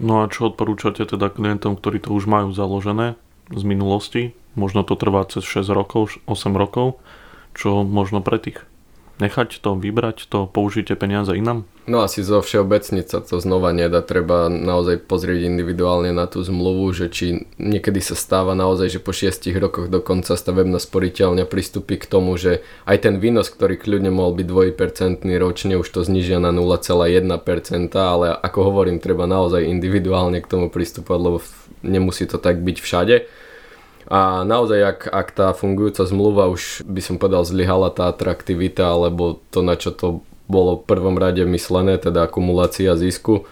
[0.01, 3.21] No a čo odporúčate teda klientom, ktorí to už majú založené
[3.53, 4.33] z minulosti?
[4.57, 6.97] Možno to trvá cez 6 rokov, 8 rokov.
[7.53, 8.70] Čo možno pre tých?
[9.21, 11.69] Nechať to, vybrať to, použite peniaze inám?
[11.85, 16.89] No asi zo všeobecniť sa to znova nedá, treba naozaj pozrieť individuálne na tú zmluvu,
[16.97, 22.09] že či niekedy sa stáva naozaj, že po 6 rokoch dokonca stavebná sporiteľňa pristúpi k
[22.09, 26.49] tomu, že aj ten výnos, ktorý kľudne mohol byť 2% ročne, už to znižia na
[26.49, 31.45] 0,1%, ale ako hovorím, treba naozaj individuálne k tomu pristúpať, lebo
[31.85, 33.17] nemusí to tak byť všade.
[34.11, 39.39] A naozaj, ak, ak tá fungujúca zmluva už by som povedal zlyhala tá atraktivita, alebo
[39.55, 43.47] to, na čo to bolo v prvom rade myslené, teda akumulácia zisku,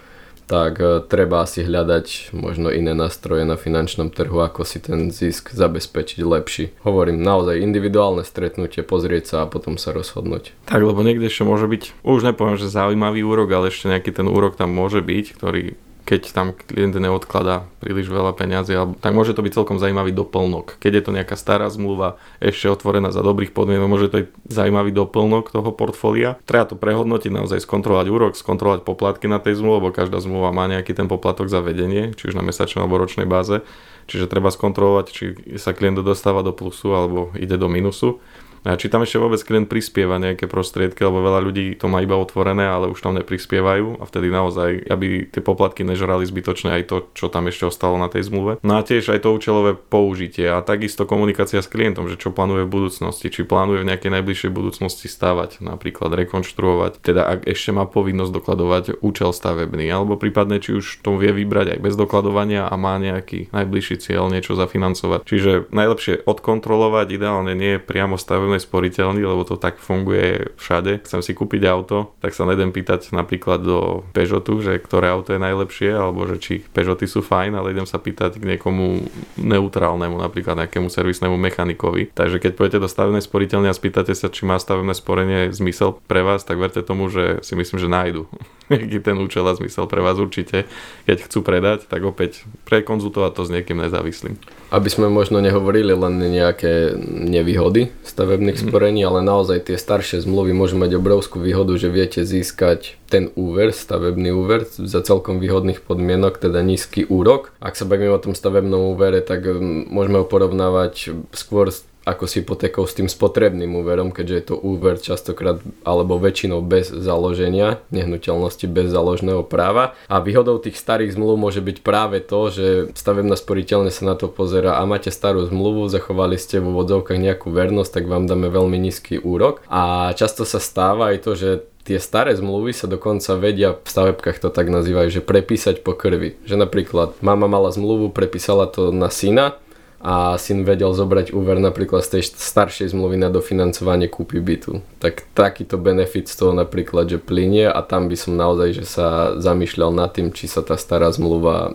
[0.51, 5.53] tak e, treba asi hľadať možno iné nástroje na finančnom trhu, ako si ten zisk
[5.55, 6.75] zabezpečiť lepší.
[6.83, 10.57] Hovorím, naozaj individuálne stretnutie, pozrieť sa a potom sa rozhodnúť.
[10.67, 14.27] Tak, lebo niekde ešte môže byť, už nepoviem, že zaujímavý úrok, ale ešte nejaký ten
[14.27, 15.77] úrok tam môže byť, ktorý
[16.09, 18.73] keď tam klient neodkladá príliš veľa peňazí,
[19.05, 20.81] tak môže to byť celkom zaujímavý doplnok.
[20.81, 24.97] Keď je to nejaká stará zmluva, ešte otvorená za dobrých podmienok, môže to byť zaujímavý
[24.97, 26.41] doplnok toho portfólia.
[26.49, 30.65] Treba to prehodnotiť, naozaj skontrolovať úrok, skontrolovať poplatky na tej zmluve, lebo každá zmluva má
[30.65, 33.61] nejaký ten poplatok za vedenie, či už na mesačnej alebo ročnej báze.
[34.09, 35.25] Čiže treba skontrolovať, či
[35.61, 38.25] sa klient dostáva do plusu alebo ide do minusu.
[38.67, 42.19] A či tam ešte vôbec klient prispieva nejaké prostriedky, lebo veľa ľudí to má iba
[42.19, 46.97] otvorené, ale už tam neprispievajú a vtedy naozaj, aby tie poplatky nežrali zbytočne aj to,
[47.15, 48.59] čo tam ešte ostalo na tej zmluve.
[48.67, 52.67] No a tiež aj to účelové použitie a takisto komunikácia s klientom, že čo plánuje
[52.67, 57.87] v budúcnosti, či plánuje v nejakej najbližšej budúcnosti stavať, napríklad rekonštruovať, teda ak ešte má
[57.87, 62.75] povinnosť dokladovať účel stavebný, alebo prípadne či už to vie vybrať aj bez dokladovania a
[62.75, 65.25] má nejaký najbližší cieľ niečo zafinancovať.
[65.25, 68.19] Čiže najlepšie odkontrolovať, ideálne nie priamo
[68.49, 71.05] stavebnej sporiteľný, lebo to tak funguje všade.
[71.05, 75.41] Chcem si kúpiť auto, tak sa nedem pýtať napríklad do Peugeotu, že ktoré auto je
[75.45, 79.05] najlepšie, alebo že či Peugeoty sú fajn, ale idem sa pýtať k niekomu
[79.37, 82.09] neutrálnemu, napríklad nejakému servisnému mechanikovi.
[82.17, 86.25] Takže keď pôjdete do stavebnej sporiteľne a spýtate sa, či má stavebné sporenie zmysel pre
[86.25, 88.25] vás, tak verte tomu, že si myslím, že nájdu
[88.73, 90.69] aký ten účel a zmysel pre vás určite.
[91.09, 94.37] Keď chcú predať, tak opäť prekonzultovať to s niekým nezávislým.
[94.69, 100.77] Aby sme možno nehovorili len nejaké nevýhody stavebných sporení, ale naozaj tie staršie zmluvy môžu
[100.77, 106.61] mať obrovskú výhodu, že viete získať ten úver, stavebný úver za celkom výhodných podmienok, teda
[106.61, 107.57] nízky úrok.
[107.65, 112.25] Ak sa bavíme o tom stavebnom úvere, tak mm, môžeme ho porovnávať skôr s ako
[112.25, 117.85] s hypotékou s tým spotrebným úverom, keďže je to úver častokrát alebo väčšinou bez založenia,
[117.93, 119.93] nehnuteľnosti bez založného práva.
[120.09, 122.67] A výhodou tých starých zmluv môže byť práve to, že
[122.97, 127.53] stavebná sporiteľne sa na to pozera a máte starú zmluvu, zachovali ste v úvodzovkách nejakú
[127.53, 129.61] vernosť, tak vám dáme veľmi nízky úrok.
[129.69, 131.51] A často sa stáva aj to, že
[131.89, 136.37] tie staré zmluvy sa dokonca vedia, v stavebkách to tak nazývajú, že prepísať po krvi.
[136.45, 139.57] Že napríklad mama mala zmluvu, prepísala to na syna
[139.99, 144.79] a syn vedel zobrať úver napríklad z tej staršej zmluvy na dofinancovanie kúpy bytu.
[145.03, 149.35] Tak takýto benefit z toho napríklad, že plinie a tam by som naozaj, že sa
[149.43, 151.75] zamýšľal nad tým, či sa tá stará zmluva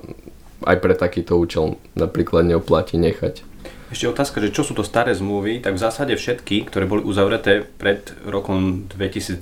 [0.63, 3.43] aj pre takýto účel napríklad neoplatí nechať.
[3.91, 7.61] Ešte otázka, že čo sú to staré zmluvy, tak v zásade všetky, ktoré boli uzavreté
[7.61, 9.37] pred rokom 2019.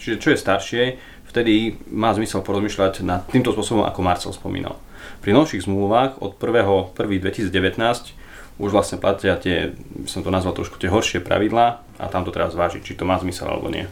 [0.00, 0.82] Čiže čo je staršie,
[1.28, 4.80] vtedy má zmysel porozmýšľať nad týmto spôsobom, ako Marcel spomínal.
[5.24, 7.48] Pri novších zmluvách od 1.1.2019
[8.60, 12.30] už vlastne platia tie, by som to nazval trošku tie horšie pravidlá a tam to
[12.30, 13.88] treba zvážiť, či to má zmysel alebo nie.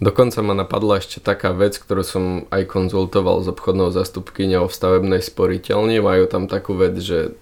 [0.00, 5.20] Dokonca ma napadla ešte taká vec, ktorú som aj konzultoval s obchodnou zastupkyňou v stavebnej
[5.20, 6.00] sporiteľni.
[6.00, 7.36] Majú tam takú vec, že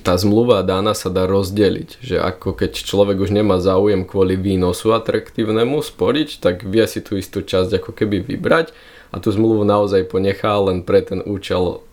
[0.00, 4.96] tá zmluva dána sa dá rozdeliť, že ako keď človek už nemá záujem kvôli výnosu
[4.96, 8.72] atraktívnemu sporiť, tak vie si tú istú časť ako keby vybrať
[9.12, 11.84] a tú zmluvu naozaj ponechá len pre ten účel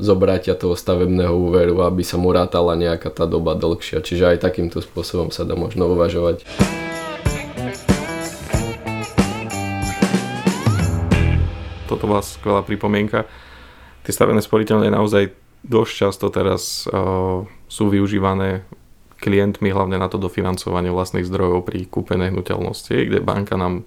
[0.00, 4.00] zobratia toho stavebného úveru, aby sa mu rátala nejaká tá doba dlhšia.
[4.00, 6.42] Čiže aj takýmto spôsobom sa dá možno uvažovať.
[11.84, 13.28] Toto bola skvelá pripomienka.
[14.08, 18.64] Tie stavebné sporiteľne naozaj dosť často teraz uh, sú využívané
[19.20, 23.84] klientmi hlavne na to dofinancovanie vlastných zdrojov pri kúpe nehnuteľnosti, kde banka nám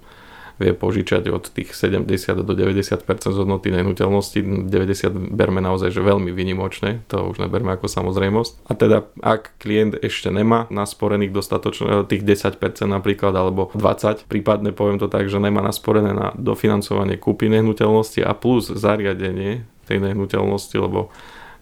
[0.58, 2.06] vie požičať od tých 70
[2.46, 3.02] do 90%
[3.34, 4.38] z hodnoty nehnuteľnosti.
[4.70, 8.52] 90 berme naozaj, že veľmi vynimočné, to už neberme ako samozrejmosť.
[8.70, 15.02] A teda, ak klient ešte nemá nasporených dostatočne tých 10% napríklad, alebo 20, prípadne poviem
[15.02, 21.12] to tak, že nemá nasporené na dofinancovanie kúpy nehnuteľnosti a plus zariadenie tej nehnuteľnosti, lebo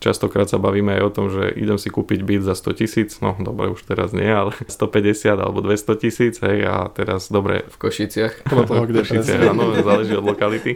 [0.03, 3.39] Častokrát sa bavíme aj o tom, že idem si kúpiť byt za 100 tisíc, no
[3.39, 7.63] dobre, už teraz nie, ale 150 alebo 200 tisíc, hej, a teraz dobre.
[7.71, 8.51] V Košiciach.
[8.51, 10.75] v Košiciach, áno, záleží od lokality.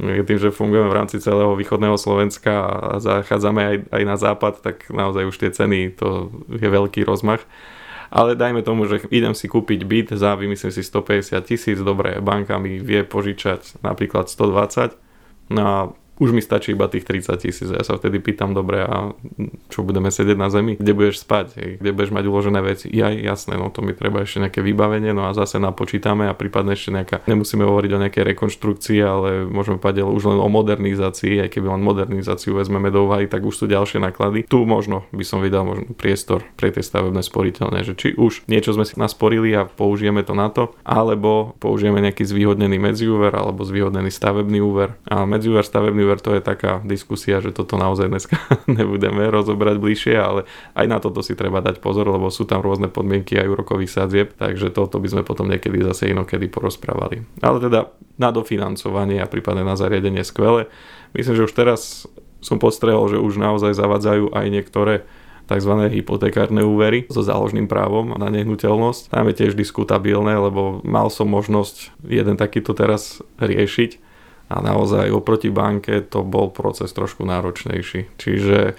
[0.00, 4.90] Tým, že fungujeme v rámci celého východného Slovenska a zachádzame aj, aj na západ, tak
[4.90, 7.44] naozaj už tie ceny, to je veľký rozmach.
[8.10, 12.58] Ale dajme tomu, že idem si kúpiť byt za, vymyslím si 150 tisíc, dobre, banka
[12.58, 14.98] mi vie požičať napríklad 120,
[15.54, 15.76] no a
[16.18, 17.68] už mi stačí iba tých 30 tisíc.
[17.68, 19.12] Ja sa vtedy pýtam, dobre, a
[19.70, 20.78] čo budeme sedieť na zemi?
[20.78, 21.46] Kde budeš spať?
[21.58, 21.70] Hej?
[21.82, 22.86] Kde budeš mať uložené veci?
[22.94, 26.78] Ja, jasné, no to mi treba ešte nejaké vybavenie, no a zase napočítame a prípadne
[26.78, 31.50] ešte nejaká, nemusíme hovoriť o nejakej rekonštrukcii, ale môžeme povedať už len o modernizácii, aj
[31.50, 34.46] keby len modernizáciu vezmeme do úvahy, tak už sú ďalšie náklady.
[34.46, 38.70] Tu možno by som vydal možno priestor pre tie stavebné sporiteľne, že či už niečo
[38.70, 44.14] sme si nasporili a použijeme to na to, alebo použijeme nejaký zvýhodnený medziúver alebo zvýhodnený
[44.14, 44.94] stavebný úver.
[45.10, 48.36] A medziúver stavebný úver to je taká diskusia, že toto naozaj dneska
[48.78, 52.92] nebudeme rozobrať bližšie, ale aj na toto si treba dať pozor, lebo sú tam rôzne
[52.92, 57.24] podmienky aj úrokových sadzieb, takže toto by sme potom niekedy zase inokedy porozprávali.
[57.40, 57.90] Ale teda
[58.20, 60.70] na dofinancovanie a prípadne na zariadenie skvelé.
[61.16, 62.06] Myslím, že už teraz
[62.44, 64.94] som postrehol, že už naozaj zavadzajú aj niektoré
[65.44, 65.72] tzv.
[65.92, 69.12] hypotekárne úvery so záložným právom na nehnuteľnosť.
[69.12, 74.13] Tam je tiež diskutabilné, lebo mal som možnosť jeden takýto teraz riešiť
[74.48, 78.16] a naozaj oproti banke to bol proces trošku náročnejší.
[78.20, 78.76] Čiže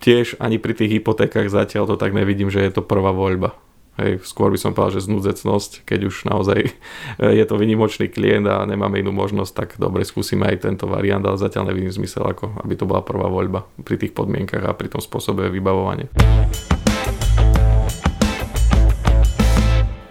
[0.00, 3.52] tiež ani pri tých hypotékach zatiaľ to tak nevidím, že je to prvá voľba.
[3.98, 6.70] Hej, skôr by som povedal, že znúdzecnosť, keď už naozaj
[7.18, 11.34] je to vynimočný klient a nemáme inú možnosť, tak dobre, skúsime aj tento variant, ale
[11.34, 15.02] zatiaľ nevidím zmysel, ako aby to bola prvá voľba pri tých podmienkach a pri tom
[15.02, 16.06] spôsobe vybavovania.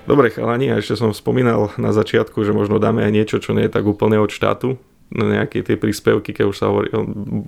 [0.07, 3.67] Dobre chalani, a ešte som spomínal na začiatku, že možno dáme aj niečo, čo nie
[3.67, 6.91] je tak úplne od štátu, na nejaké tie príspevky, keď už sa hovorí,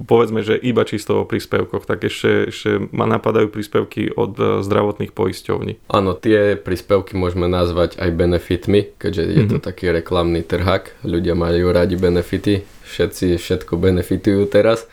[0.07, 5.11] povedzme, že iba čisto o príspevkoch, tak ešte, ešte ma napadajú príspevky od e, zdravotných
[5.11, 5.91] poisťovní.
[5.91, 9.67] Áno, tie príspevky môžeme nazvať aj benefitmi, keďže je to mm-hmm.
[9.67, 14.87] taký reklamný trhák, ľudia majú radi benefity, všetci všetko benefitujú teraz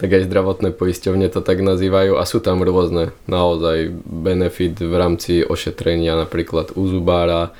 [0.00, 5.44] tak aj zdravotné poisťovne to tak nazývajú a sú tam rôzne naozaj benefit v rámci
[5.44, 7.52] ošetrenia napríklad u zubára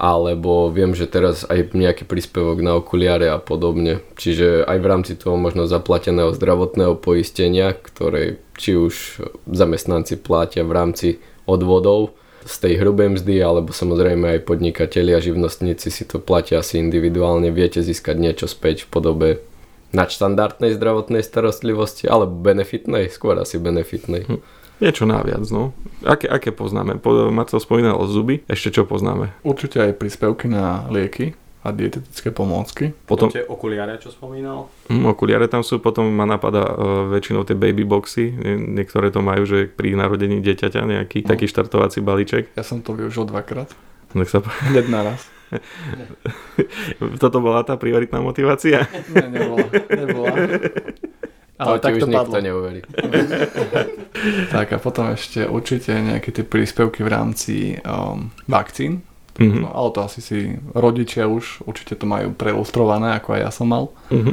[0.00, 4.00] alebo viem, že teraz aj nejaký príspevok na okuliare a podobne.
[4.16, 10.72] Čiže aj v rámci toho možno zaplateného zdravotného poistenia, ktoré či už zamestnanci platia v
[10.72, 11.08] rámci
[11.44, 12.16] odvodov
[12.48, 17.84] z tej hrubej mzdy, alebo samozrejme aj podnikatelia, živnostníci si to platia asi individuálne, viete
[17.84, 19.28] získať niečo späť v podobe
[19.90, 24.24] nadštandardnej zdravotnej starostlivosti, alebo benefitnej, skôr asi benefitnej.
[24.26, 24.40] Hm.
[24.80, 25.76] Niečo naviac, no.
[26.00, 26.96] Aké, aké poznáme?
[26.96, 29.36] Po, Marcel spomínal zuby, ešte čo poznáme?
[29.44, 32.96] Určite aj príspevky na lieky a dietetické pomôcky.
[33.04, 34.72] Potom, tie okuliare, čo spomínal.
[34.88, 39.20] hm, okuliare tam sú, potom ma napadá uh, väčšinou tie baby boxy, Nie- niektoré to
[39.20, 41.28] majú, že pri narodení dieťaťa nejaký No.
[41.28, 42.56] taký štartovací balíček.
[42.56, 43.68] Ja som to využil dvakrát.
[44.16, 44.40] Nech sa...
[44.40, 45.28] Hneď naraz.
[47.22, 48.86] Toto bola tá prioritná motivácia?
[49.10, 49.66] Ne, nebola.
[49.90, 50.34] nebola.
[51.60, 52.40] Ale to tak už to nikto padlo.
[52.40, 52.80] neuverí.
[54.52, 59.00] Tak a potom ešte určite nejaké tie príspevky v rámci um, vakcín.
[59.40, 59.64] Mhm.
[59.64, 60.38] No, ale to asi si
[60.76, 63.84] rodičia už určite to majú preilustrované, ako aj ja som mal.
[64.12, 64.32] Mhm.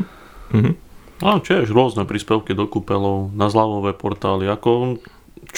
[0.56, 0.72] Mhm.
[1.18, 4.46] A tiež rôzne príspevky do kúpeľov na zľavové portály.
[4.46, 5.02] Ako,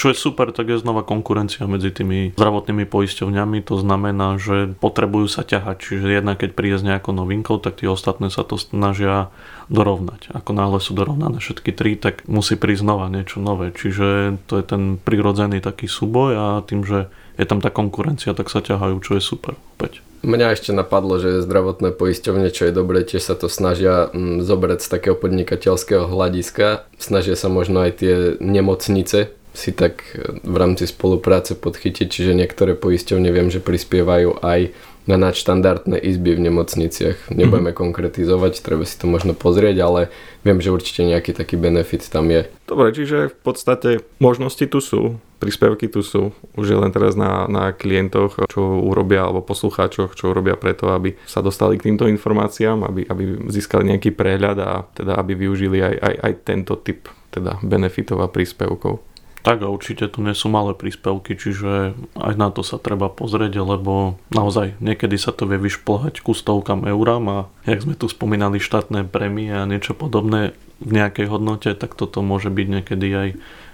[0.00, 3.60] čo je super, tak je znova konkurencia medzi tými zdravotnými poisťovňami.
[3.68, 5.76] To znamená, že potrebujú sa ťahať.
[5.76, 9.28] Čiže jedna, keď príde s nejakou novinkou, tak tie ostatné sa to snažia
[9.68, 10.32] dorovnať.
[10.32, 13.76] Ako náhle sú dorovnané všetky tri, tak musí prísť znova niečo nové.
[13.76, 18.48] Čiže to je ten prirodzený taký súboj a tým, že je tam tá konkurencia, tak
[18.48, 19.52] sa ťahajú, čo je super.
[19.76, 20.00] Opäť.
[20.20, 24.84] Mňa ešte napadlo, že zdravotné poisťovne, čo je dobré, tiež sa to snažia mm, zobrať
[24.84, 26.88] z takého podnikateľského hľadiska.
[27.00, 32.78] Snažia sa možno aj tie nemocnice si tak e, v rámci spolupráce podchytiť, čiže niektoré
[32.78, 34.70] poisťovne viem, že prispievajú aj
[35.08, 37.32] na nadštandardné izby v nemocniciach.
[37.32, 40.00] Nebudeme konkretizovať, treba si to možno pozrieť, ale
[40.46, 42.46] viem, že určite nejaký taký benefit tam je.
[42.68, 43.90] Dobre, čiže v podstate
[44.22, 49.24] možnosti tu sú, príspevky tu sú, už je len teraz na, na klientoch, čo urobia,
[49.24, 54.12] alebo poslucháčoch, čo urobia preto, aby sa dostali k týmto informáciám, aby, aby získali nejaký
[54.12, 59.09] prehľad a teda aby využili aj, aj, aj tento typ teda benefitov a príspevkov.
[59.40, 63.64] Tak a určite tu nie sú malé príspevky, čiže aj na to sa treba pozrieť,
[63.64, 68.60] lebo naozaj niekedy sa to vie vyšplhať ku stovkám eurám a jak sme tu spomínali
[68.60, 73.28] štátne prémie a niečo podobné v nejakej hodnote, tak toto môže byť niekedy aj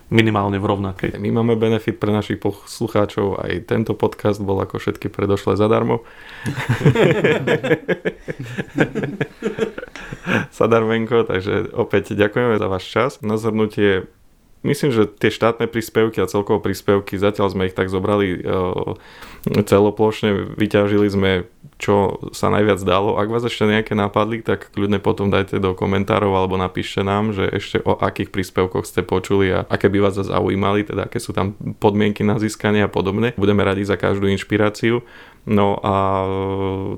[0.07, 1.19] minimálne v rovnakej.
[1.19, 6.07] My máme benefit pre našich poslucháčov, aj tento podcast bol ako všetky predošlé zadarmo.
[10.55, 13.19] Sadarmenko, takže opäť ďakujeme za váš čas.
[13.23, 14.07] Na zhrnutie
[14.65, 20.57] Myslím, že tie štátne príspevky a celkovo príspevky, zatiaľ sme ich tak zobrali e, celoplošne,
[20.59, 21.31] vyťažili sme,
[21.77, 23.21] čo sa najviac dalo.
[23.21, 27.47] Ak vás ešte nejaké napadli, tak kľudne potom dajte do komentárov alebo napíšte nám, že
[27.47, 31.55] ešte o akých príspevkoch ste počuli a aké by vás zaujímali, teda aké sú tam
[31.79, 33.37] podmienky na získanie a podobne.
[33.39, 35.05] Budeme radi za každú inšpiráciu.
[35.47, 35.97] No a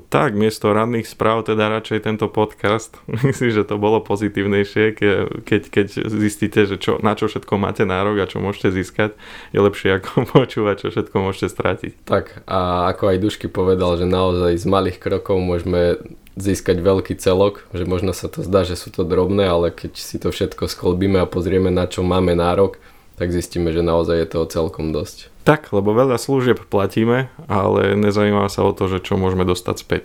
[0.09, 2.97] tak, miesto radných správ teda radšej tento podcast.
[3.29, 7.85] Myslím, že to bolo pozitívnejšie, ke- keď, keď zistíte, že čo, na čo všetko máte
[7.85, 9.13] nárok a čo môžete získať.
[9.53, 11.91] Je lepšie ako počúvať, čo všetko môžete stratiť.
[12.09, 16.01] Tak a ako aj Dušky povedal, že naozaj z malých krokov môžeme
[16.33, 20.17] získať veľký celok, že možno sa to zdá, že sú to drobné, ale keď si
[20.17, 22.81] to všetko skolbíme a pozrieme na čo máme nárok,
[23.19, 25.27] tak zistíme, že naozaj je toho celkom dosť.
[25.49, 30.03] Tak, lebo veľa služieb platíme, ale nezaujíma sa o to, že čo môžeme dostať späť.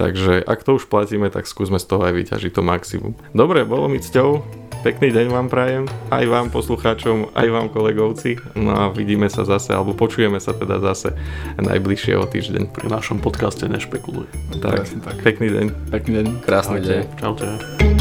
[0.00, 3.12] Takže ak to už platíme, tak skúsme z toho aj vyťažiť to maximum.
[3.36, 4.40] Dobre, bolo mi cťou.
[4.80, 8.40] Pekný deň vám prajem, aj vám poslucháčom, aj vám kolegovci.
[8.56, 11.20] No a vidíme sa zase, alebo počujeme sa teda zase
[11.60, 12.72] najbližšie o týždeň.
[12.72, 14.24] Pri našom podcaste nešpekuluj.
[14.56, 15.16] Tak, tak.
[15.20, 15.66] pekný deň.
[15.92, 16.26] Pekný deň.
[16.48, 16.88] Krásny Ahojte.
[16.88, 17.02] deň.
[17.20, 17.91] Čaute.